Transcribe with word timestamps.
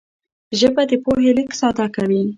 ژبه 0.59 0.83
د 0.89 0.91
پوهې 1.03 1.31
لېږد 1.37 1.57
ساده 1.59 1.85
کوي 1.95 2.21